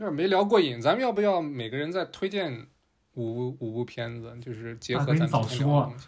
[0.00, 2.66] 有点没聊过瘾，咱们要不要每个人再推荐
[3.12, 6.06] 五部五部片子，就是结合咱们今天聊的东西？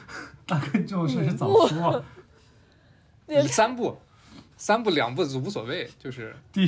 [0.46, 2.02] 大哥，这种事情早说。
[3.46, 3.98] 三部，
[4.56, 6.66] 三部两部无所谓，就是第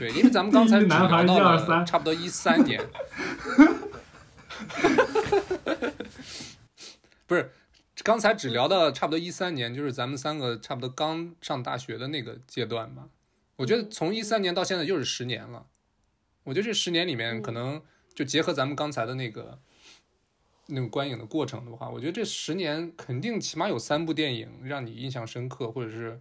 [0.00, 2.84] 对，因为咱们刚才只男孩聊到一二三了差不多一三年，
[7.24, 7.52] 不是，
[8.02, 13.04] 刚才只聊到差不多一三年，就是咱们三个差不多刚上大学的那个阶段吧。
[13.58, 15.66] 我觉得从一三年到现在又是十年了，
[16.44, 17.82] 我觉得这十年里面可能
[18.14, 19.58] 就结合咱们刚才的那个
[20.66, 26.20] 那个观影的过程的话，我觉得这十年肯定起码有三部电影让你印象深刻，或者是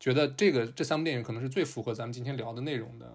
[0.00, 3.14] 觉得这个这三部电影可能是最符合咱们今天聊的内容的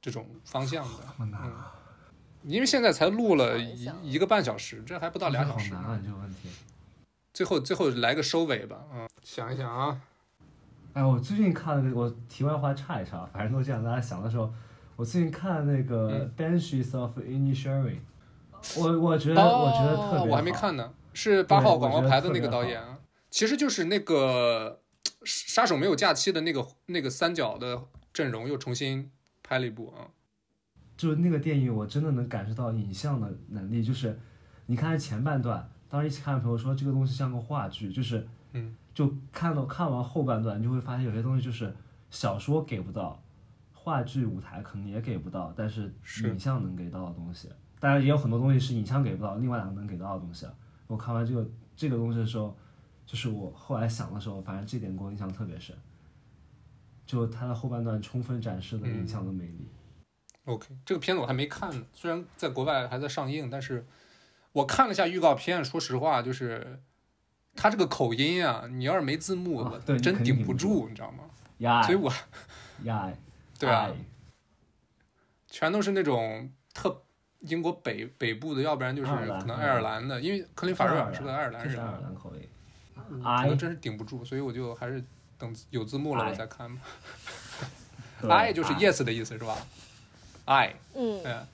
[0.00, 1.06] 这种方向的。
[1.06, 1.78] 好难啊，
[2.42, 6.02] 因为现在才录了一一个半小时，这还不到俩小时好难啊，呢。
[6.04, 6.48] 这个问题。
[7.32, 10.00] 最后最后来个收尾吧，嗯，想一想啊，
[10.94, 14.52] 哎，我最近看了个，我题外话插一插，反正都这样，大家想的时候，
[14.96, 17.96] 我最近看了那个嗯《Banshees of Inisherin》，
[18.80, 22.98] 我我觉得、我觉得特别好，哦我还没看呢，是八号广告牌的那个导演啊，
[23.30, 24.80] 其实就是那个
[25.24, 29.10] 杀手没有假期的那个那个三角的阵容又重新
[29.42, 30.12] 拍了一部啊，
[30.96, 33.82] 就是那个电影，我真的能感受到影像的能力。
[33.82, 34.18] 就是
[34.66, 41.74] 你看前半段，当时一起看的朋友说这个东西像个话剧，就是嗯，就看到看完后半段，你就会发现有些东西就是
[42.10, 43.22] 小说给不到，
[43.72, 47.48] 话剧舞台可能也给不到，但是是影像能给到的东西，
[47.80, 50.46] 当然也有很多东西是影像给不到，另外两个能给到的东西。
[50.86, 52.56] 我看完这个这个东西的时候，
[53.06, 55.76] 就是我后来想的时候，反正这点给我印象特别深。
[57.04, 59.68] 就它的后半段充分展示了影像的魅力。
[60.44, 63.86] OK，这个片子我还没看呢，虽然在国外还在上映，但是
[64.52, 66.82] 我看了一下预告片，说实话，就是
[67.54, 69.68] 他这个口音啊，你要是没字幕，
[70.02, 71.24] 真顶不住，你知道吗？
[71.58, 72.12] 呀所以我
[72.84, 73.12] 呀，
[73.58, 73.94] 对啊哎，
[75.48, 77.02] 全都是那种特
[77.40, 82.48] 英国北北部的，要不然就是可能爱尔兰的，因为克林法瑞尔是个爱尔兰人爱，尔兰口味。
[82.94, 85.02] 可哎能真是顶不住，所以我就还是
[85.36, 86.82] 等有字幕了我哎再看吧。
[88.30, 89.56] I 就是哎 yes 的意思是吧
[90.46, 91.46] ？？I，嗯，嗯，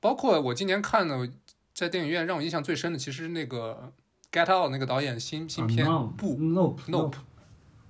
[0.00, 1.28] 包括我今年看的，
[1.72, 3.92] 在电影院让我印象最深的，其实那个
[4.36, 7.14] Get Out 那个导演新新片啊不 Nope Nope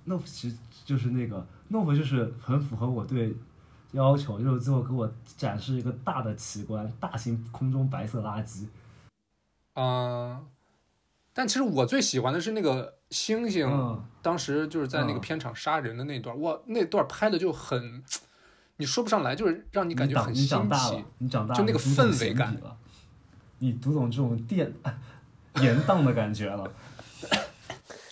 [0.05, 3.35] Nope，其实就是那个 Nope，就是很符合我对
[3.91, 8.65] 要求，就是最后给我展示一个大的奇观，大型空中白色垃圾。
[9.73, 10.41] 啊、
[11.33, 18.01] 但其实我最喜欢的是那个猩猩，嗯，当时就是在那个嗯片场杀人的那段，哇，那段拍的就很，
[18.77, 22.55] 你说不上来，就是让你感觉很新奇长大了。，你长大了，就那个氛围感
[23.59, 24.71] 你读懂这种电
[25.61, 26.71] 延宕的感觉了。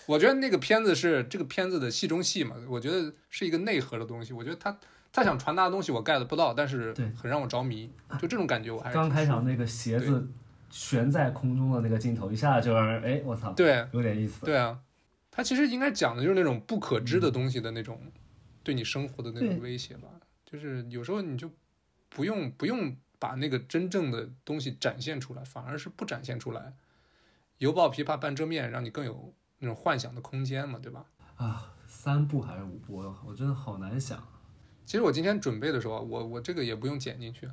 [0.06, 4.32] 我觉得那个片子是这个片子的戏中戏嘛，我觉得是一个内核的东西。
[4.32, 4.78] 我觉得他
[5.12, 7.90] 他想传达的东西我 get 不到，但是对很让我着迷，
[8.20, 10.28] 就这种感觉我还是刚开场那个鞋子
[10.70, 14.44] 悬在空中的那个镜头，一下就让人哎，我操，对有点意思。
[14.46, 14.78] 对啊，
[15.30, 18.00] 他其实应该讲的就是那种不可知的东西的那种
[18.62, 20.08] 对你生活的那种威胁吧。
[20.44, 21.50] 就是有时候你就
[22.08, 26.72] 不用不用把那个真正的东西展现出来，反而是不展现出来，
[27.58, 31.04] 犹抱琵琶半遮面，让你更有那种幻想的空间嘛，对吧？
[31.36, 32.96] 啊，三部还是五部？
[33.26, 34.26] 我真的好难想。
[34.84, 37.50] 其实我今天准备的时候，我我这个也不用剪进去，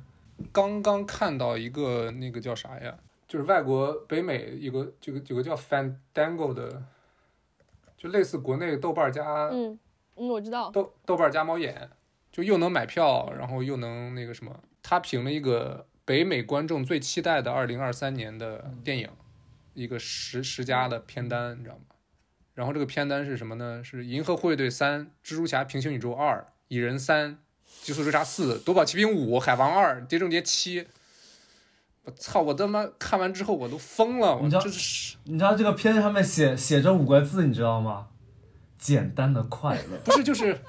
[0.52, 2.96] 刚刚看到一个那个叫啥呀？
[3.26, 6.82] 就是外国北美有个这个有个叫 Fandango 的，
[7.96, 9.78] 就类似国内豆瓣加嗯
[10.16, 11.90] 嗯，我知道，豆豆瓣加猫眼，
[12.30, 14.60] 就又能买票，然后又能那个什么。
[14.82, 19.08] 他评了一个北美观众最期待的二零二三年的电影，
[19.74, 21.82] 一个十十佳的片单，你知道吗？
[22.54, 23.82] 然后这个片单是什么呢？
[23.84, 26.36] 是《银河护卫队三》《蜘蛛侠：平行宇宙二》
[26.68, 27.30] 《蚁人三》
[27.82, 30.82] 《极速追杀四》《夺宝奇兵五》《海王二》《碟中谍七》。
[32.04, 32.42] 我操！
[32.42, 38.08] 我他妈看完之后我都疯了，我这是你知道这个片上面写写着五个字，你知道吗？
[38.78, 39.98] 简单的快乐。
[40.04, 40.60] 不是，就是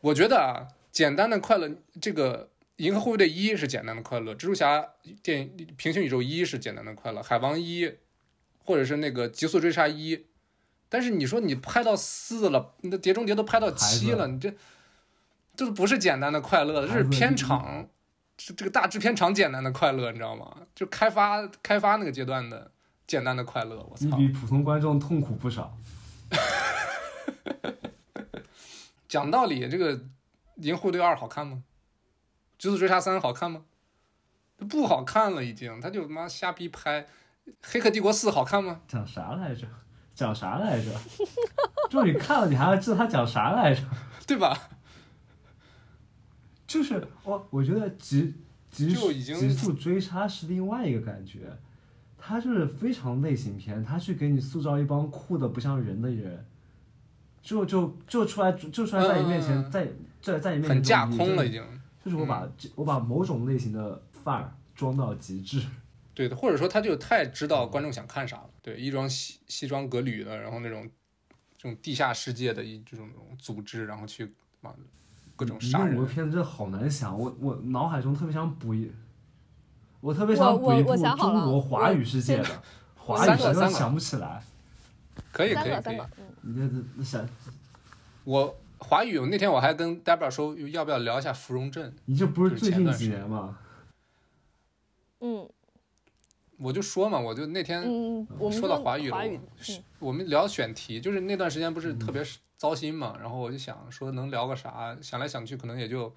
[0.00, 1.68] 我觉得啊，简单的快乐，
[2.00, 2.44] 这个
[2.76, 4.90] 《银河护卫队一》是简单的快乐，《蜘蛛侠
[5.22, 7.86] 电影平行宇宙一》是简单的快乐，《海王一》
[8.64, 10.16] 或者是那个《极速追杀一》，
[10.88, 14.52] 但是你说你拍到四了，你的《碟中谍》都拍到七了，你这
[15.54, 17.88] 这不是简单的快乐，这是片场，
[18.36, 20.56] 这这个大制片厂简单的快乐，你知道吗？
[20.74, 22.70] 就开发开发那个阶段的
[23.06, 24.16] 简单的快乐，我操！
[24.16, 25.76] 你比普通观众痛苦不少。
[29.06, 29.96] 讲道理，这个
[30.56, 31.62] 《银护队二》好看吗？
[32.62, 33.64] 《极速追杀三》好看吗？
[34.70, 37.02] 不好看了，已经，他就他妈瞎逼拍。
[37.62, 38.80] 《黑客帝国四》好看吗？
[38.88, 39.66] 讲啥来着？
[40.14, 40.90] 讲啥来着？
[41.90, 43.82] 就你看了，你还要知道他讲啥来着？
[44.26, 44.56] 对吧？
[46.66, 48.34] 就是我我觉得极
[48.70, 51.40] 极就已经极速追杀是另外一个感觉，
[52.18, 56.44] 它就是非常类型片，它去给你塑造一帮酷的不像人的人，
[57.42, 59.88] 就就就出来就出来在你面前，嗯在
[60.20, 61.62] 在在你面前很架空了已经。
[62.04, 65.62] 就是我把这我把某种类型的范儿装到极致，
[66.14, 68.50] 对的，或者说他就太知道观众想看啥了。
[68.62, 70.88] 对，衣装西西装革履的，然后那种
[71.58, 73.08] 这种地下世界的一这种
[73.38, 74.78] 组织，然后去妈的
[75.34, 76.12] 各种杀人你那五个。
[76.12, 78.92] 片子真的好难想，我我脑海中特别想补一，
[80.00, 82.62] 我特别想我我补一部中国华语世界的，
[82.94, 84.42] 华语三个三个世界想不起来。
[85.32, 86.00] 可以可以可以
[86.42, 87.28] 你这这想，
[88.24, 91.92] 我华语那天我还跟 Debra 说，要不要聊一下芙蓉镇？
[92.04, 93.58] 你这不是最近前段时几年吗？
[95.20, 95.48] 嗯
[96.64, 97.82] 我就说嘛，我就那天
[98.50, 99.18] 说到华语了，
[99.98, 102.24] 我们聊选题，就是那段时间不是特别
[102.56, 106.10] 糟心嘛，然后我就想说能聊个啥，想来想去可能也就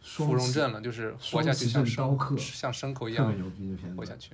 [0.00, 3.30] 芙蓉镇了，就是活下去像刀客像牲口一样
[3.94, 4.30] 活下去。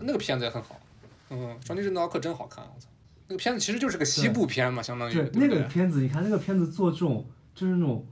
[0.00, 0.80] 那个片子也很好，
[1.28, 2.88] 嗯，双击镇刀客真好看，我操！
[3.28, 8.06] 那个片子其实就是个西部片嘛，相当于对那个片子，你看那个片子做这种就是那种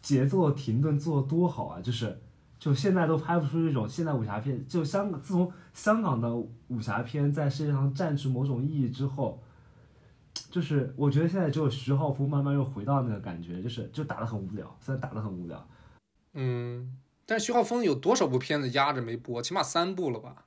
[0.00, 2.20] 节奏停顿做的多好啊，就是
[2.58, 9.42] 就现在都拍不出这种现代武侠片，就香港自从香港的武侠片在世界上占据某种意义之后。
[10.50, 15.68] 就是我觉得现在只有徐浩峰慢慢又回到那个感觉，就是就打得很无聊，虽然打得很无聊，
[16.34, 16.96] 嗯，
[17.26, 19.42] 但是徐浩峰有多少部片子压着没播？
[19.42, 20.46] 起码三部了吧？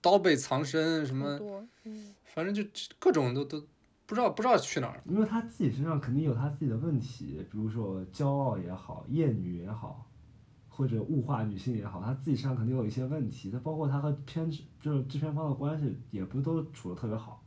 [0.00, 1.38] 刀背藏身什么，
[1.84, 2.62] 嗯，反正就
[2.98, 3.60] 各种都都
[4.06, 5.02] 不知道不知道去哪儿。
[5.04, 10.06] 因为他自己身上肯定有他自己的问题，比如说骄傲也好，厌女也好，
[10.80, 13.50] 或者物化女性也好，她自己身上肯定有一些问题。
[13.50, 17.42] 她包括她和片制就是制片方的关系，也不都处的特别好。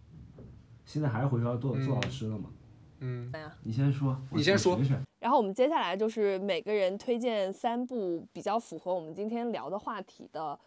[0.85, 2.51] 现在还是回学校做做老师了嘛？
[3.00, 3.33] 嗯，
[3.63, 4.80] 你先说，你先说
[5.19, 10.59] 然后我们接下来就是每个人推荐三部比较符合我们今天聊的话题的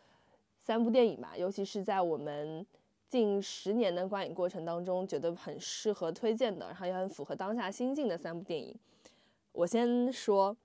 [0.59, 2.67] 三部电影吧，尤其是在我们
[3.09, 8.75] 近十年的观影过程当中，觉得很适合推荐的，然后也很符合当下心境的三部电影。
[9.53, 10.57] 我先说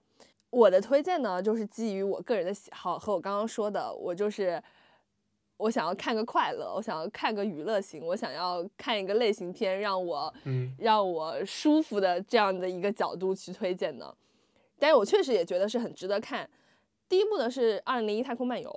[0.51, 4.61] 我的推荐呢，就是基于我个人的喜好和我刚刚说的，我就是
[5.57, 14.13] 我想要看个快乐，我想要看个娱乐型，我想要看一个类型片，让我嗯让我舒服的这样的一个角度去推荐的。
[14.77, 16.49] 但是我确实也觉得是很值得看。
[17.07, 18.69] 第一部呢是《二零零一太空漫游》，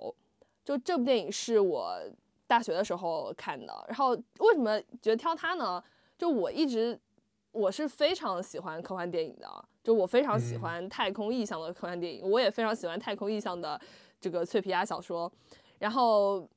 [0.64, 1.98] 就这部电影是我
[2.46, 3.84] 大学的时候看的。
[3.88, 5.82] 然后为什么觉得挑它呢？
[6.16, 6.96] 就我一直
[7.54, 9.48] 我是非常喜欢科幻电影的，
[9.82, 13.80] 就我非常喜嗯欢太空意象的科幻电影，我也非常喜欢太空意象的
[14.20, 15.30] 这个脆皮鸭小说。
[15.78, 16.48] 然后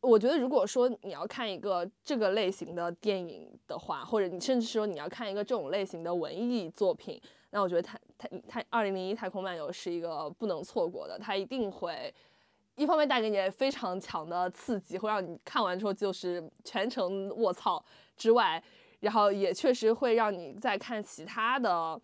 [0.00, 7.20] 我觉得，如果说你要看一个这个类型的电影的话，或者你甚至说你要看一个这种类型的文艺作品，
[7.50, 12.12] 那我觉得太太太二零零一太空漫游是一个不能错过的，它一定会
[12.76, 17.84] 一方面带给你非常强的刺激，会让你看完之后就是全程卧槽
[18.16, 18.62] 之外，
[19.02, 22.00] 然后也确实会让你在看其他的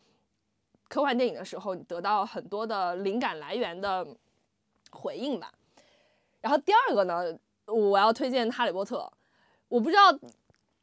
[0.89, 4.05] 科幻电影的时候，你得到很多的灵感来源的
[4.91, 5.53] 回应吧。
[6.41, 8.99] 然后第二个呢，我要推荐《哈利波特》，
[9.69, 10.13] 我不知道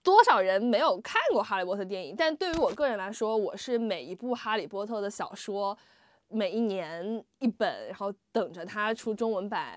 [0.02, 5.78] 多少人没有看过《哈利波特》电影，但对于我个人来说，我是每一部《哈利波特》的小说，
[6.30, 9.76] 每一年一本，然后等着它出中文版。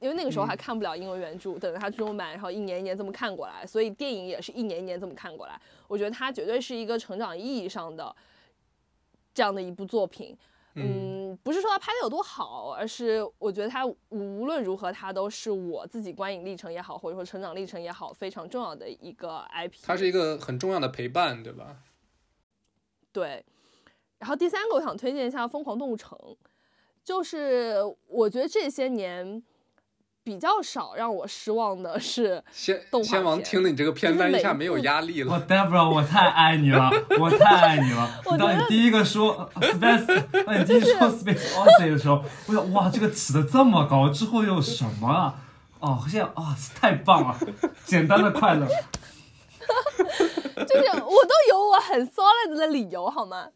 [0.00, 5.60] 因为那个时候还看不了英文原著，等着它出中文版，然后一年一年这么看过来，所以电影也是一年一年这么看过来。
[5.86, 8.14] 我觉得它绝对是一个成长意义上的
[9.34, 10.36] 这样的一部作品。
[10.74, 19.78] 嗯，不是说它拍的有多好，而是我觉得它无论如何，它都是我自己观影历程也好，或者说成长历程也好，非常重要的一个 IP。
[19.82, 21.78] 它是一个很重要的陪伴，对吧？
[23.12, 23.44] 对。
[24.18, 26.16] 然后第三个，我想推荐一下《疯狂动物城》，
[27.02, 27.76] 就是
[28.06, 29.42] 我觉得这些年
[30.28, 35.46] 比较少让我失望的是先动画先王听了你这个片单一下，没有压力我了。
[35.46, 38.20] Debra，我太爱你了，我太爱你了。
[38.26, 45.36] 我当你第一个说呃 Space，当你第一个说 Space Odyssey 的时候，我想哇，这个起的这么高，之后又有什么啊？
[45.80, 47.34] 哦，现在啊、太棒了，
[47.86, 48.66] 简单的快乐。
[48.66, 48.74] 就
[50.76, 53.48] 是我都有我很 solid 的理由，好吗？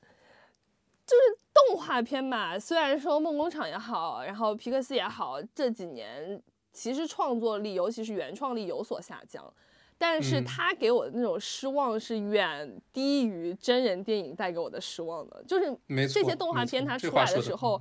[1.04, 6.40] 就是动画片吧，虽然说梦工厂也好，然后皮克斯也好，这几年
[6.72, 9.52] 其实创作力，尤其是原创力有所下降，
[9.98, 15.44] 但是他给我的那种失望是远低于真人电影带给我的失望的。
[15.46, 15.76] 就是，
[16.08, 17.80] 这些动画片它出来的的时候，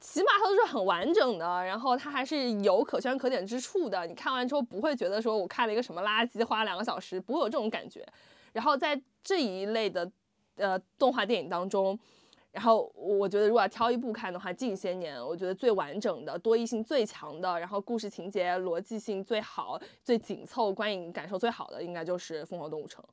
[0.00, 4.06] 起码它都是很完整的，然后它还是有可圈可点之处的。
[4.06, 8.06] 你看完之后不会觉得说我看了一个什么垃圾，花了两个小时，不会有这种感觉。
[8.52, 10.10] 然后在这一类的
[10.56, 11.98] 呃动画电影当中，
[12.50, 23.04] 然后我觉得如果要挑一部看的话，近些年我觉得最完整的、多义性最强的，然后故事情节逻辑性最好、最紧凑、观影感受最好的，应该就是《疯狂动物城》。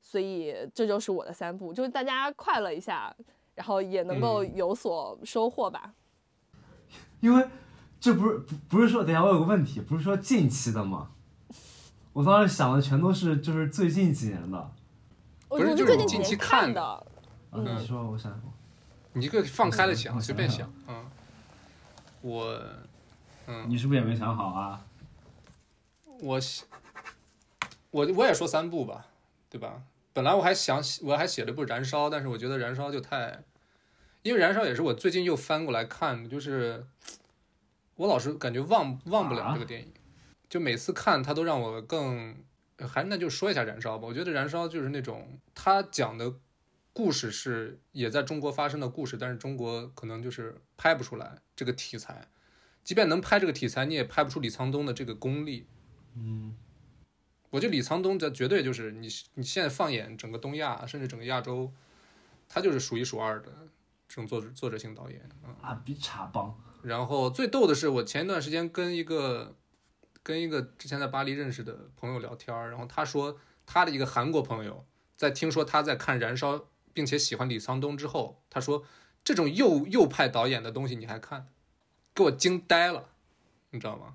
[0.00, 3.14] 所以这就是我的三部，就是大家快乐一下，
[3.54, 5.92] 然后也能够有所收获吧。
[7.20, 7.48] 因为
[7.98, 11.10] 这不是不不是说，等下我有个问题，不是说近期的吗？
[12.12, 14.70] 我当时想的全都是就是最近几年的。
[15.48, 17.06] 我不是最近几就是近期年看看的
[17.62, 18.40] 你说，我想。
[19.12, 21.06] 你这个放开了想，随便想想，嗯，
[22.20, 22.62] 我，
[23.46, 24.84] 嗯，你是不是也没想好啊？
[26.20, 26.66] 我想，
[27.90, 29.06] 我我也说三部吧，
[29.48, 29.82] 对吧？
[30.12, 33.42] 本来我还想我还写了一部《燃烧》，但是我觉得《燃烧》就太，
[34.22, 36.86] 因为《燃烧》也是我最近又翻过来看的，就是
[37.94, 39.54] 我老是感觉忘忘不了啊？
[39.54, 39.92] 这个电影，
[40.48, 42.36] 就每次看它都让我更，
[42.76, 44.06] 呃还那就说一下《燃烧》吧。
[44.06, 46.34] 我觉得《燃烧》就是那种它讲的
[46.96, 52.26] 故事是也在中国发生的故事，但是中国可能就是拍不出来这个题材，
[52.82, 55.66] 即便能拍这个题材，你也拍不出李沧东的这个功力。
[56.14, 56.56] 嗯，
[57.50, 61.70] 我觉得李沧东这绝对就是你你现在放眼整个东亚，甚至整个亚洲，
[62.48, 63.52] 他就是数一数二的
[64.08, 65.52] 这种作者作者性导演啊。
[65.60, 66.58] 啊，比茶帮。
[66.82, 69.54] 然后最逗的是，我前一段时间跟一个
[70.22, 76.56] 跟一个之前在巴黎认识的朋友聊天儿，然后他说他的一个韩国朋友在听说他在看《燃烧》，
[76.96, 78.82] 并且喜欢李沧东之后，他说
[79.22, 81.48] 这种右右派导演的东西你还看，
[82.14, 83.10] 给我惊呆了，
[83.72, 84.14] 你知道吗？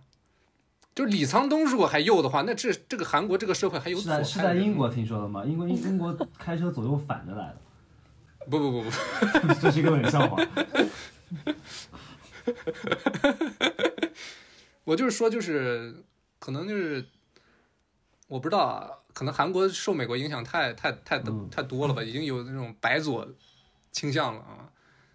[0.96, 5.46] 就是李沧东如果还右的话，那这这个韩国这个社会还有是左派在是在英国听说的吗？
[5.46, 7.58] 英国英英国开车左右反着来的，
[8.50, 8.90] 不不不不，
[9.62, 10.44] 这是一个冷笑话。
[14.86, 16.04] 我就是说，就是
[16.40, 17.06] 可能就是
[18.28, 23.28] 我不知道啊，可能韩国受美国影响太太太嗯太多了吧，已经有那种白左
[23.92, 24.70] 倾向了啊。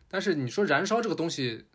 [0.08, 1.66] 但是你说《燃烧》这个东西，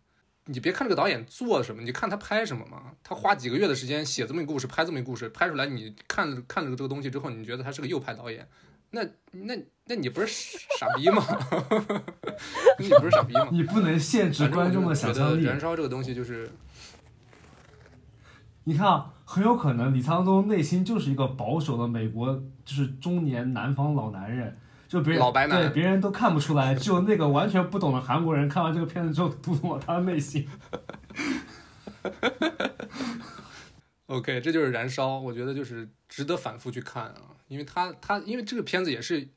[0.46, 2.94] 你别看这个导演做什么，你看他拍什么嘛。
[3.04, 8.48] 他花几个月的时间写这么一个故事，拍这么一个故事，拍出来，你看看了这个东西之后，你觉得他是个右派导演，
[8.92, 11.25] 那那那你不是傻逼吗？
[12.80, 13.50] 你不是傻逼吗？
[13.54, 15.44] 你不能限制观众的想象力。
[15.44, 16.50] 燃烧这个东西就是。
[18.63, 24.58] 你看啊，很有可能李沧东内心就是一个保守的美国，就是中年南方老男人，
[24.90, 30.46] 就别人老白男对别人都看不出来，只有那个完全不懂的韩国人看完这个片子之后读懂了他的内心。
[34.08, 39.30] OK，这就是燃烧，我觉得就是值得反复去看啊，因为他他因为这个片子也是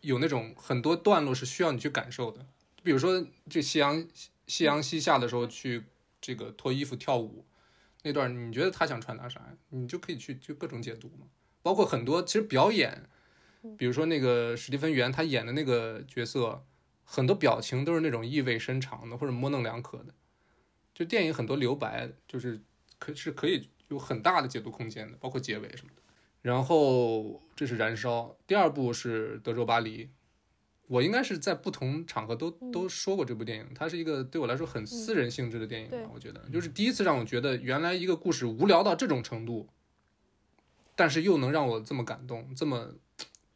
[0.00, 2.46] 有那种很多段落是需要你去感受的，
[2.82, 4.02] 比如说这夕阳
[4.46, 5.84] 夕阳西下的时候去
[6.22, 7.44] 这个脱衣服跳舞
[8.02, 9.56] 那段，你觉得他想传达啥呀？
[9.70, 11.26] 你就可以去就各种解读嘛，
[11.62, 13.08] 包括很多其实表演，
[13.76, 16.64] 比如说那个史蒂芬源他演的那个角色，
[17.04, 20.14] 很多表情都是那种意味深长的或者模棱两可的，
[20.92, 22.60] 就电影很多留白就是
[22.98, 26.02] 可是可以有很大的解读空间的，包括结尾什么的。
[26.42, 30.10] 然后这是燃烧，第二部是德州巴黎。
[30.92, 36.10] 我应该是在不同场合都都说过这部电影，它是一个对我来说很私人性质的电影吧。
[36.12, 39.70] 我觉得就是第一次让我觉得原来一个故事无聊到这种程度，
[40.94, 42.94] 但是又能让我这么感动，这么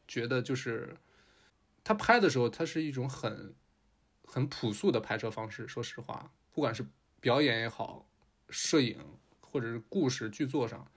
[0.08, 0.96] 觉得就是
[1.84, 3.54] 他拍的时候，他是一种很
[4.24, 5.68] 很朴素的拍摄方式。
[5.68, 6.86] 说实话，不管是
[7.20, 8.08] 表演也好，
[8.48, 8.96] 摄影
[9.42, 10.90] 或者是故事剧作上，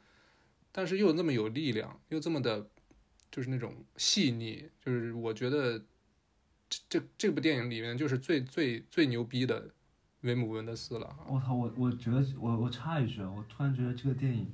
[0.72, 2.69] 但是又那么有力量，又这么的，
[3.29, 5.84] 就是那种细腻，就是我觉得
[6.69, 9.69] 这这这部电影里面就是最最最牛逼的
[10.21, 11.17] 维姆文德斯了啊。
[11.27, 14.47] 我操，我我觉得我我插一句啊，我突然觉得这个电影，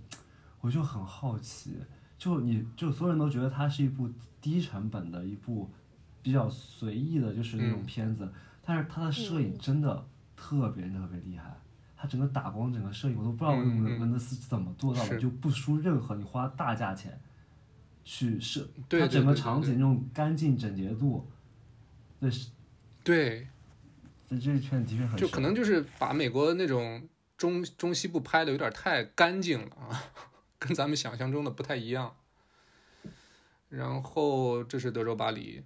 [0.62, 1.78] 我就很好奇，
[2.18, 5.70] 就你就所有人都觉得它是一部低成本的一部
[6.22, 7.86] 比较随意的，就是那种嗯。
[7.86, 8.32] 片子，
[8.64, 11.56] 但是它的摄影真的特别特别厉害，
[11.98, 14.00] 他整个打光、整个摄影，我都不知道嗯文嗯。
[14.00, 15.20] 文德斯怎么做到的，是。
[15.20, 17.20] 就不输任何你花大价钱
[18.04, 21.28] 去摄，对它整个场景那种干净整洁度，
[22.20, 22.50] 对，是
[23.04, 23.48] 对，
[24.30, 27.08] 这这圈的确很就可能就是把美国那种
[27.38, 30.04] 中中西部拍的有点太干净了啊，
[30.58, 32.16] 跟咱们想象中的不太一样。
[33.70, 35.64] 然后这是德州巴黎，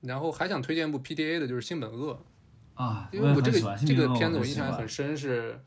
[0.00, 2.14] 然后还想推荐一部 PDA 的，就是《新本恶》。
[2.82, 5.60] 啊，因为我这个这个片子我印象很深是，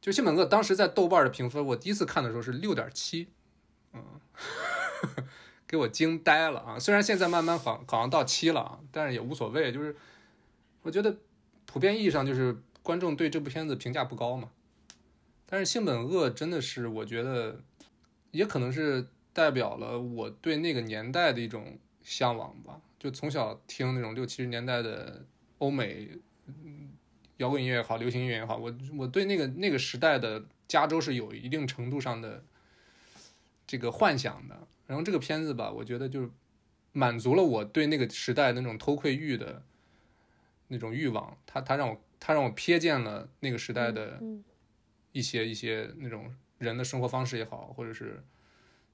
[0.00, 3.28] 就《新本恶》当时在豆瓣的评分，我第一次看的时候是六点七，
[3.92, 4.04] 嗯，
[5.68, 6.78] 给我惊呆了啊！
[6.78, 9.96] 虽然现在慢慢好好像到期了啊，但是也无所谓，就是
[10.82, 11.16] 我觉得
[11.64, 14.50] 普遍意义上就是观众对这部片子评价不高嘛。
[15.44, 17.60] 但是《性本恶》真的是我觉得，
[18.30, 22.80] 也可能是代表了我对那个年代的一种向往吧。
[22.98, 25.24] 就从小听那种六七十年代的
[25.58, 26.08] 欧美，
[27.38, 32.44] 摇滚音乐也好，流行音乐也好，我我对那个那个时代的加州是有一定程度上的
[33.66, 34.66] 这个幻想的。
[34.86, 36.30] 然后这个片子吧，我觉得就是
[36.92, 39.62] 满足了我对那个时代那种偷窥欲的
[40.68, 41.36] 那种欲望。
[41.44, 44.42] 它它让我它让我瞥见了那个时代的嗯
[45.12, 48.22] 一些一些那种人的生活方式也好，或者是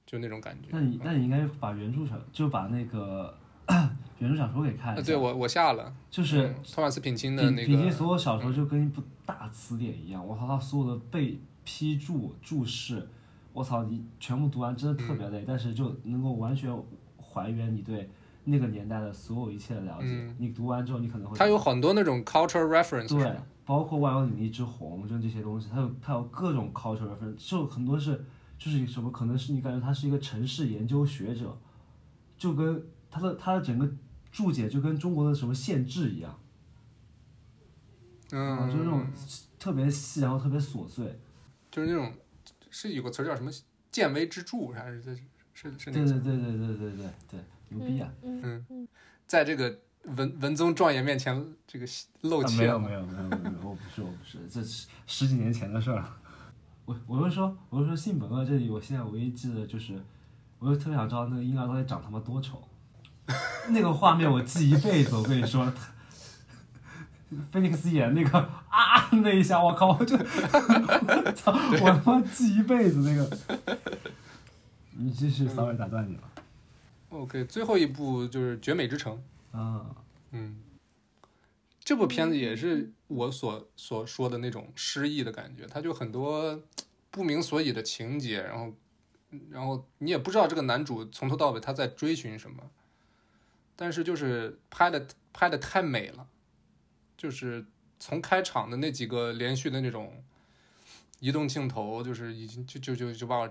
[0.05, 0.69] 就那种感觉。
[0.71, 3.37] 那你那你应该把原著小就把那个
[4.19, 5.01] 原著小说给看一啊，下。
[5.01, 13.07] 对我我下了，就是嗯托马斯品钦的那个，品鉴所有小说就跟一部大词典一样，我操，他所有的被批注注释，
[13.53, 16.75] 我操，你全部读完真的特别累，但是就能够完全
[17.17, 18.09] 还原你对
[18.43, 20.07] 那个年代的所有一切的了解。
[20.07, 28.25] 嗯你读完之后，你可能会它有很多那种 cultural reference，对，包括万有引力之红，就这些东西，它有它有各种 culture reference，就很多是
[28.57, 31.55] 就是什么，可能是你感觉他是一个城市研究学者，
[32.37, 33.89] 就跟他的他的整个
[34.31, 36.39] 注解就跟中国的什么县志一样，
[38.29, 39.05] 就是那种
[39.59, 41.19] 特别细，然后特别琐碎。
[41.71, 42.11] 就是那种
[42.73, 43.49] 是有个词儿叫什么
[43.91, 45.21] “见微知著”，还是这是
[45.53, 47.39] 是是那对个词对对对对对对对，
[47.69, 48.11] 牛逼啊！
[48.23, 48.87] 嗯嗯
[49.27, 51.85] 在这个文文宗状元面前这个
[52.21, 56.17] 露啊怯了，没有没有没有没有没有，我不是我不是，这是十几年前的事儿了。
[56.85, 59.97] 我我是说我是说性本恶这里，我现在唯一记得就是，
[60.59, 62.67] 我就特别想知道那个婴儿到底长他妈多丑，
[63.69, 65.15] 那个画面我记一辈子。
[65.15, 65.71] 我跟你说，
[67.51, 73.37] 菲尼克斯演那个啊那一下，我靠，我就我操， 我他妈记一辈子那个。
[74.95, 76.21] 你继续，sorry 打断你了。
[77.09, 79.21] OK，最后一部就是《绝美之城》。
[79.57, 79.85] 啊，
[80.31, 80.61] 嗯，
[81.83, 86.61] 这部片子也是我所所说的那种诗意的感觉，它就很多
[87.11, 88.73] 不明所以的情节，然后，
[89.49, 92.63] 然后你也不知道这个男主从头到尾他在追寻什么，
[93.75, 96.27] 但是就是拍的拍的太美了，
[97.23, 97.65] 就是
[98.01, 100.21] 从开场的那几个连续的那种
[101.21, 103.49] 移动镜头，就是已经就就就就把我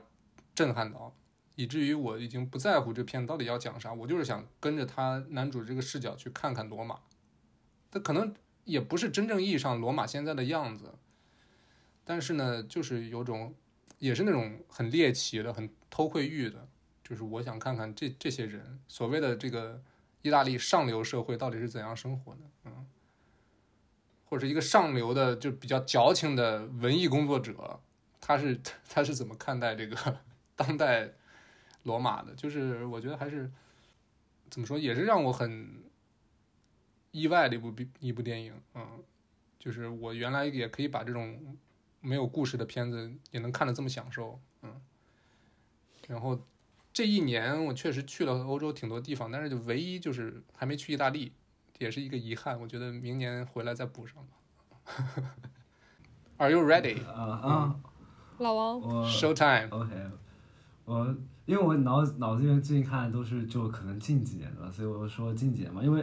[0.54, 1.16] 震撼到。
[1.54, 7.00] 以至于我已经不在乎这片到底要讲啥，我就是想跟着他男主这个视角去看看罗马。
[7.90, 10.92] 它可能也不是真正意义上罗马现在的样子，
[12.04, 13.54] 但是呢，就是有种
[13.98, 16.68] 也是那种很猎奇的、很偷窥欲的，
[17.02, 19.82] 就是我想看看这这些人所谓的这个
[20.20, 22.86] 意大利上流社会到底是怎样生活的，嗯，
[24.32, 27.78] 或者是一个上流的就比较矫情的文艺工作者，
[28.18, 30.20] 他是他是怎么看待这个
[30.56, 31.12] 当代？
[31.82, 33.50] 罗马的，就是我觉得还是
[34.48, 35.82] 怎么说，也是让我很
[37.10, 38.86] 意外的一部一部电影，嗯，
[39.58, 41.58] 就是我原来也可以把这种
[42.00, 44.80] 没有故事的片子也能看得这么享受，嗯，
[46.08, 46.40] 然后
[46.90, 51.32] 这一年我确实去了欧洲挺多地方，但是就唯一就是还没去意大利，
[51.78, 54.32] 也是一个遗憾，我觉得明年回来再补上吧。
[56.38, 57.04] Are you ready?
[57.06, 57.76] 啊啊，
[58.38, 59.68] 老王，Showtime.
[59.70, 59.90] OK，
[60.84, 66.00] 我因为我脑脑子里面最近看的都是就可能近几年的，所以我就说近几年嘛，因为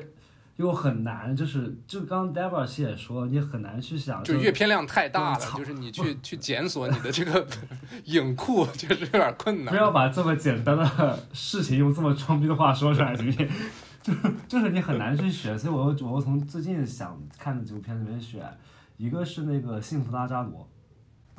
[0.56, 7.46] 因为我很难，就是就刚 Debra 其实也说，你很难去想，就阅片量太大了，就是你去去检索你的这个
[8.06, 9.74] 影库，确实有点困难。
[9.74, 13.50] 不要把这么简单的事情用这么装逼的话说出来，行不行？
[14.04, 18.42] 就是就是你很难去选，所以我又我又从最近想看的几部片子里面选，
[18.98, 20.68] 一个是那个《幸福拉扎罗》，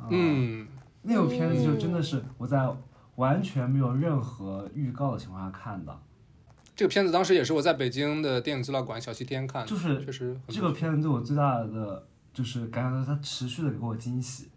[0.03, 0.67] 啊、嗯，
[1.01, 2.71] 那部片子就真的是我在
[3.15, 5.99] 完全没有任何预告的情况下看的，
[6.75, 14.49] 这个片子当时也是我在北京的电影资料馆小西天看的，就是确实这个片子对我最大的就是感觉到它持续的给我惊喜，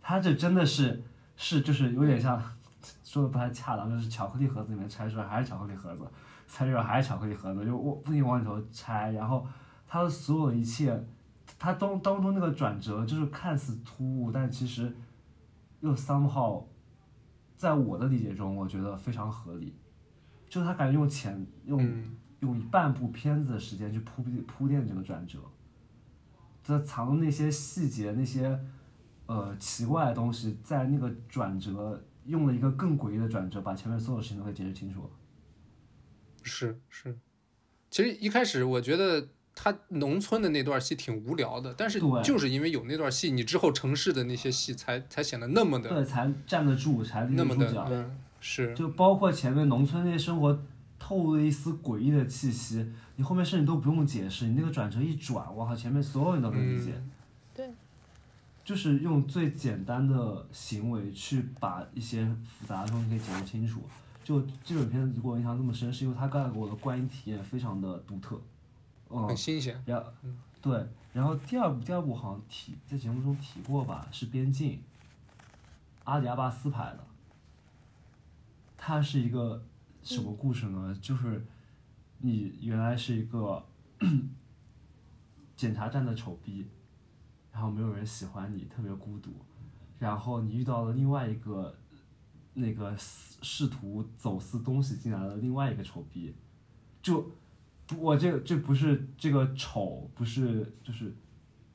[0.00, 1.02] 它这真的是
[1.36, 2.42] 是就是有点像
[3.04, 6.02] 说的不太恰当，就是巧克力盒子里面拆出来还是巧克力盒子，
[6.46, 9.46] 拆出来还是巧克力盒子，就我不停往里头拆，然后
[9.86, 11.04] 它的所有的一切，
[11.58, 14.94] 它当当中那个转折就是看似突兀，但其实
[15.80, 16.64] 又 somehow
[17.56, 19.74] 在我的理解中，我觉得非常合理，
[20.48, 21.82] 就是他感觉用前用。
[21.82, 25.38] 嗯用半部片子的时间去铺铺垫这个转折，
[26.62, 28.60] 他藏的那些细节、那些
[29.24, 35.10] 呃奇怪的东西，在那个转折用了一个更诡异的转折，把前面所有事情都给解释清楚了。
[36.44, 37.18] 是是，
[37.90, 47.56] 其实一开始我觉得他农村的那段戏挺无聊的，但是对就是因为有那段戏，你之后城市的那些戏才才显得那么的对，才站得住，才那么。
[47.56, 50.62] 的嗯是就包括前面农村那些生活
[50.98, 56.92] 透露了一丝诡异的气息，你后面甚至都不用解释，你那个转折一转，我靠，前面所有人都能理解。
[56.94, 57.10] 嗯
[57.54, 57.70] 对，
[58.62, 63.80] 就是用最简单的行为去把一些复杂的东西给解释清楚，
[64.24, 68.40] 就这种片子给我印象这么深，是因为它带给我的观影体验非常的独特，
[69.10, 69.80] 嗯很，新鲜。
[69.86, 70.10] 然后
[70.62, 74.72] 对，然后第二部第二部好像提在节目中提过吧，是《边境》，
[76.04, 77.04] 阿里阿巴斯拍的。
[78.78, 79.62] 它是一个
[80.02, 80.98] 什么故事呢？
[81.00, 81.44] 就是
[82.18, 83.62] 你原来是一个
[85.54, 86.66] 检查站的丑逼，
[87.52, 89.30] 然后没有人喜欢你，特别孤独，
[89.98, 91.74] 然后你遇到了另外一个
[92.54, 96.34] 那个试试图走私东西进来的另外一个丑逼，
[97.02, 97.30] 就
[97.86, 101.14] 不我这这不是这个丑，不是就是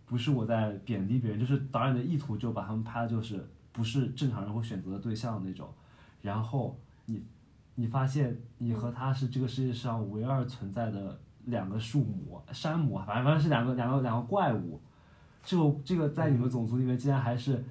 [0.05, 5.69] 不是我在贬低别人，就是导演的意图就把他们拍的就是不是正常人会选择的对象那种，
[6.21, 7.23] 然后你
[7.75, 14.81] 你发现你和他是这个世界上唯二存在的两个树母山姆，反正反正是两个两个两个怪物，
[15.43, 17.63] 这个这个在你们种族里面竟然还是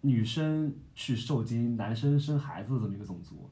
[0.00, 3.50] 女生去受精，男生生孩子的这么一个种族。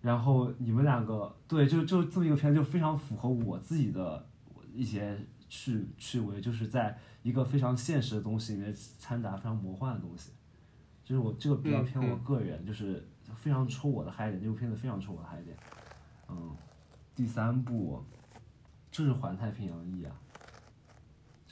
[0.00, 4.28] 然后你们两个对，就就这么一个片子，就非常符合我自己的
[4.72, 10.30] 一些趣趣味，就是在一个非常现实的东西里面掺杂非常魔幻的东西。
[11.02, 15.56] 就是我这个比较偏我个人，就是非常戳我的嗨点，这部片子非常戳我的嗨点。
[16.28, 16.50] 嗯，
[17.14, 18.02] 第三部
[18.90, 20.14] 就是《环太平洋一》啊，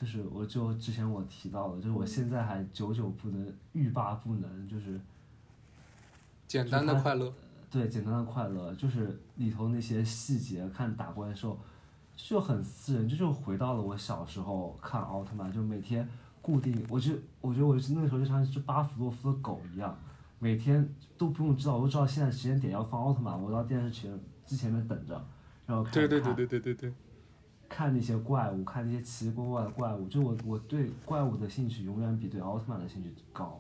[0.03, 5.01] 就是我就之前我提到的，就是我现在还久久不能欲罢不能，就是
[6.49, 7.33] 简单的快乐，
[7.71, 11.57] 对，简单的快乐，就是里头那些细节，看打怪兽
[12.17, 16.09] 就很私人，这就回到了我小时候看奥特曼，就每天
[16.41, 19.97] 固定，我就我觉得我那个时候就像一只巴甫洛夫的狗一样，
[20.41, 25.25] 每天都不用知道，我就知道现在时间点要放奥特曼，我到电视前之前面等着，
[25.65, 26.95] 然后开始看对对对对对对对，
[27.75, 33.59] 看那些怪物，看那些奇奇怪怪的怪物，就我我对怪物的兴趣永远比对奥特曼的兴趣高。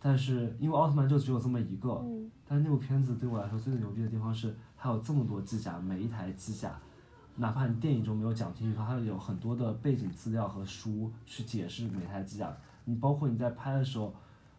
[0.00, 6.76] 但是因为奥特曼就只有这么一个，嗯但是那部片子对我来说最牛逼的地方是，它有这么多机甲，每一台机甲，
[7.36, 12.52] 哪怕你电影中没有讲清楚，它还有很多的背景资料和书去解释每台机甲。
[12.84, 14.12] 你包括你在拍的时候，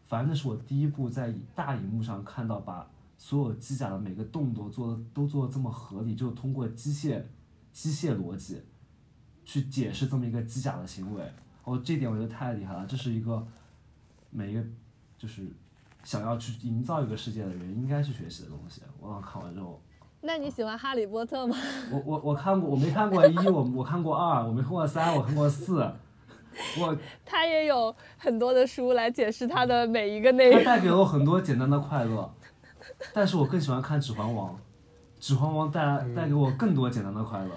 [0.07, 2.85] 反正那是我第一部在大荧幕上看到把
[3.17, 7.21] 所有机甲的每个动作做的都做的这么合理，就通过机械
[7.77, 8.59] 机械逻辑
[9.45, 11.21] 去解释这么一个机甲的行为。
[11.63, 13.45] 哦，这点我觉得太厉害了，这是一个
[14.31, 14.63] 每一个
[15.15, 15.45] 就是
[16.03, 18.81] 想要去营造一个世界的人应该去学习的东西。
[18.99, 19.79] 我刚看完之后，
[20.21, 21.55] 那你喜欢哈利波特吗？
[21.91, 25.87] 我我我看过，我没看过一，我我看过二，我没看过三，我看过四。
[26.79, 30.63] 我 他也有很多的书来解释他的每一个内容。
[30.63, 32.33] 他带给了我很多简单的快乐，
[33.13, 34.55] 但是我更喜欢看《指环王》，
[35.19, 37.51] 《指环王》带来带给我更多简单的快乐。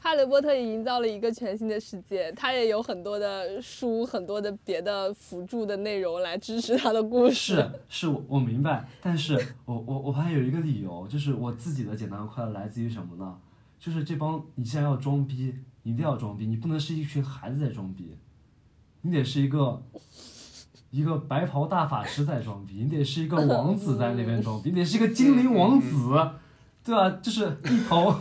[0.00, 7.34] 哈利波特也营造了一个全新的世界，他也有很多的书，很多的别的辅助的内容来支持他的故事。
[7.34, 13.38] 是是，我我明白，但是我我我发现有一个理由，就是我自己的简单的快乐来自于什么呢？
[13.78, 18.16] 就是这帮你现在要装逼，你一定要装逼，你不能是一群孩子在装逼，
[19.02, 19.80] 你得是一个
[20.92, 25.88] 一个白袍大法师在装逼，你得是一个王子在那边装逼，你得是一个精灵王子，
[26.84, 27.10] 对吧？
[27.22, 28.14] 就是一头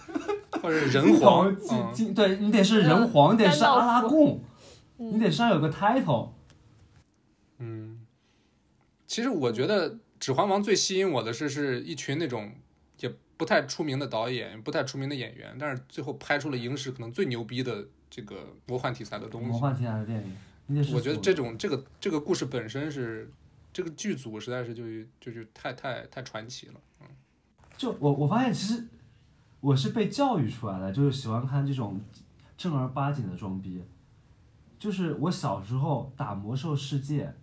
[0.62, 4.42] 或者 人皇，精嗯，精，对你得是人皇，你得是阿拉贡，
[4.98, 6.28] 你得身上有个 title。
[7.56, 8.00] 嗯，
[9.06, 12.52] 其实我觉得《指环王》最吸引我的是，是一群那种
[13.00, 18.36] 也不太出名的导演，不太出名的演员，但是最后拍出了影史可能最牛逼的这个
[18.66, 19.48] 魔幻题材的东西。
[19.48, 20.36] 魔幻题材的电影，
[20.92, 23.32] 我觉得这种这个这个故事本身是，
[23.72, 24.84] 这个剧组实在是就
[25.18, 26.74] 就就太太太传奇了。
[27.00, 27.06] 嗯
[27.76, 28.86] 就我我发现其实
[29.60, 32.00] 我是被教育出来的，就是喜欢看这种
[32.56, 33.82] 正儿八经的装逼。
[34.78, 37.34] 就是我小时候打魔兽世界，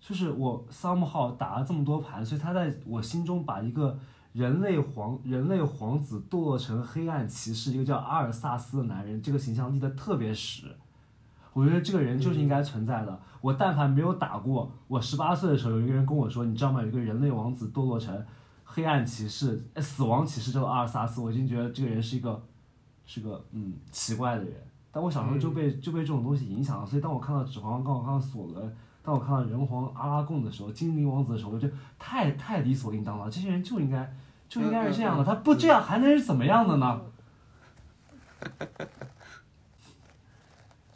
[0.00, 3.98] 就是我 somehow 打了这么多盘，所以他在我心中把一个
[4.32, 10.76] 人类皇人类皇子堕落成黑暗骑士，一个叫阿尔萨斯的男人，这个形象立得特别实。
[11.52, 13.20] 我觉得这个人就是应该存在的。
[13.40, 16.82] 我但凡没有打过，我十八岁的时候有一个人跟我说，你知道吗？
[16.82, 18.24] 有一个人类王子堕落成
[18.64, 21.20] 黑暗骑士、呃死亡骑士，叫做阿尔萨斯。
[21.20, 22.42] 我已经觉得这个人是一个
[23.06, 24.54] 是个嗯奇怪的人。
[24.90, 33.30] 但我小时候就被、就被这种东西影响了，所以当我看到指环王，当我看到索伦，当我看到人皇阿拉贡的时候，精灵王子的时候，我就太太理所应当了。
[33.30, 34.12] 这些人就应该
[34.48, 37.00] 就应该是这样的，他不这样还能是怎么样的呢？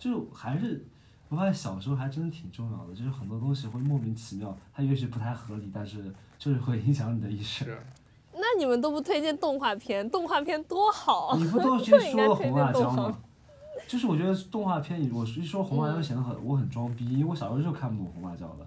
[0.03, 0.85] 就还是
[1.29, 7.69] 我发现小时候还真的挺重要的，就是很多东西会莫名其妙，它也许不太合理，但是就是会影响你的一生。
[8.35, 10.07] 那你们都不推荐动画片？
[10.11, 11.37] 动画片多好！
[11.37, 13.17] 你不都去说了红辣椒吗？
[13.87, 18.67] 就是我觉得动画片，我一说红辣椒嗯显得很我很装逼，因为我小时候就看不懂红辣椒的。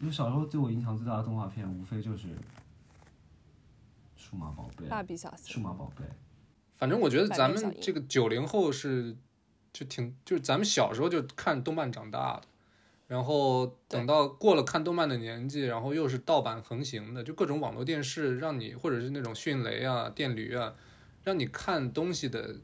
[0.00, 2.26] 因为小时候对我影响最大的动画片，无非就是
[4.16, 6.04] 《数码宝贝》蜡笔小《数，码宝贝》。
[6.76, 9.16] 反正我觉得咱们这个九零后是
[9.74, 12.42] 就挺就是咱们小时候就看动漫长大的，
[13.08, 20.74] 然后等到过了看动漫的年纪，然后又是盗版横行的，就各种网络电视让你或者是那种迅雷啊、电驴啊，
[21.24, 22.56] 让你看东西的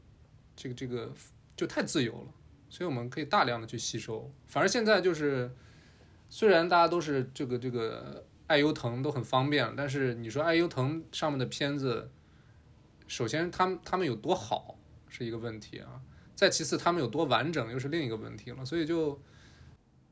[0.55, 1.13] 这个这个
[1.55, 2.33] 就太自由了，
[2.69, 4.31] 所以我们可以大量的去吸收。
[4.47, 5.53] 反正现在就是
[6.29, 12.09] 虽然大家都是这个这个爱优腾都很方便，但是你说爱优腾上面的片子。
[13.07, 14.77] 首先，他们他们有多好
[15.09, 15.99] 是一个问题啊，
[16.41, 18.65] 再其次，他们有多完整又是另一个问题了。
[18.65, 19.15] 所以就，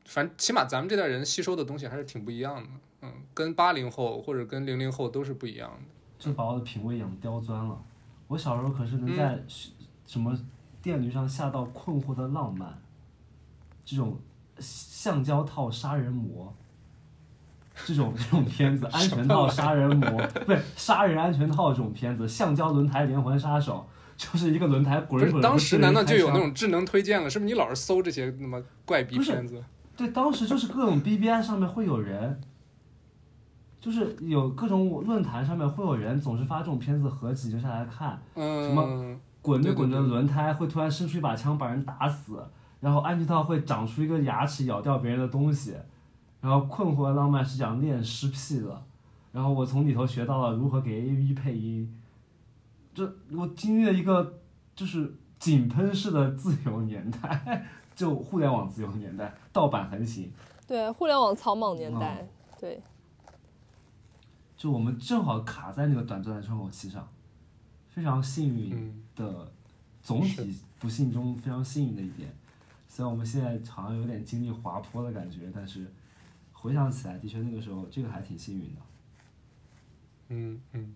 [0.05, 2.69] 反正起码咱们这代人吸收的东西还是挺不一样的，
[3.01, 5.77] 嗯，跟八零后或者跟零零后都是不一样的。
[6.19, 7.81] 就把我的品味养刁钻了。
[8.27, 9.43] 我小时候可是能在
[10.05, 10.39] 什么
[10.83, 12.69] 电驴上下到《困惑的浪漫》
[13.83, 14.15] 这种
[14.59, 16.55] 橡胶套杀人魔，
[17.87, 23.89] 这种这种片子，安全套杀人魔不是杀人安全套这种片子，橡胶轮胎连环杀手
[24.19, 25.41] 就是一个轮胎不是，滚滚。
[25.41, 26.53] 当时难道就有那种？
[26.53, 27.29] 智能推荐了？
[27.29, 29.63] 是不是你老是搜这些那么怪逼不是片子？
[29.95, 32.41] 对，当时就是各种 B B I 上面会有人，
[33.79, 38.21] 就是有各种论坛上面会有人总是发这种片子合集，就下来看。
[38.35, 42.43] 嗯，滚着滚着对对对轮胎会突然伸出一把枪把人打死，
[42.81, 45.75] 然后安全套会长出一个牙齿咬掉别人的东西，
[46.41, 48.83] 然后困惑的浪漫是讲练尸癖的，
[49.31, 51.89] 然后我从里头学到了如何给 AV 配音，
[52.99, 54.41] 这我经历了一个
[54.75, 60.29] 就是井喷式的自由年代，就互联网自由年代，盗版横行，
[60.67, 62.27] 对，互联网草莽年哦代，
[62.59, 62.81] 对，
[64.57, 67.07] 就我们正好卡在那个短暂的窗口期上，
[67.87, 69.49] 非常幸运嗯，的，
[70.03, 72.29] 总体不幸中非常幸运的一点。
[72.89, 75.89] 虽然我们现在好像有点经历滑坡的感觉，但是
[76.51, 78.81] 回想起来，的确那个时候这个还挺幸运的。
[80.31, 80.93] 嗯嗯，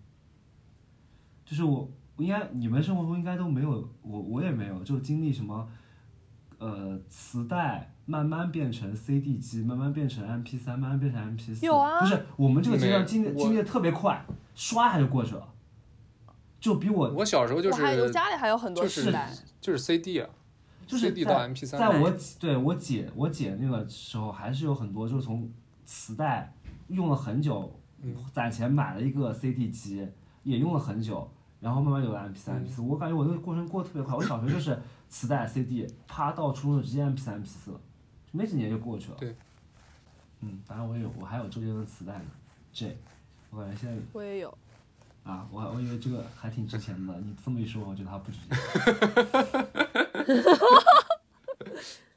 [1.44, 5.68] 就是我应该你们生活中应该都没有，我我也没有，就经历什么，
[6.58, 11.66] 呃，磁带慢慢变成 CD 机，慢慢变成 MP 三，慢慢变成 MP 四。
[11.66, 15.48] 有啊不是我们这个阶段经历经历的特别快，刷一下就过去了，
[16.60, 19.30] 就比我我小时候就我还我是家里还有很多就是磁带，
[19.60, 20.28] 就是 CD 啊
[20.86, 25.50] 就是，CD 到在 MP 三，在我姐对我姐我姐那个时候，还是有很多就是从
[25.84, 26.54] 磁带
[26.88, 30.06] 用了很久，嗯攒钱买了一个 CD 机，
[30.44, 31.28] 也用了很久，
[31.60, 32.80] 然后慢慢有了 MP 三、MP 四。
[32.80, 34.14] 我感觉我那个过程过得特别快。
[34.14, 37.80] 我小学就是磁带 CD，啪到初中就直接 MP 三 MP 四了，
[38.30, 39.16] 没几年就过去了。
[39.18, 39.34] 对。
[40.40, 42.26] 嗯，当然我也有，我还有周杰伦磁带呢。
[42.72, 42.98] J，
[43.50, 44.56] 我感觉现在我也有。
[45.22, 47.18] 啊，我我以为这个还挺值钱的。
[47.20, 48.54] 你这么一说，我觉得它不值钱。